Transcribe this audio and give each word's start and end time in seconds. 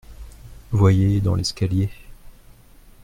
Voyez 0.71 1.21
dans 1.21 1.35
l’escalier… 1.35 1.91